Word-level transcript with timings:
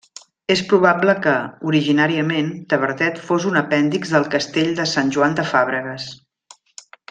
És 0.53 0.61
probable 0.69 1.13
que, 1.25 1.33
originàriament, 1.71 2.49
Tavertet 2.73 3.21
fos 3.27 3.47
un 3.53 3.61
apèndix 3.63 4.15
del 4.17 4.27
castell 4.37 4.73
de 4.81 4.87
Sant 4.97 5.13
Joan 5.19 5.39
de 5.43 5.47
Fàbregues. 5.55 6.13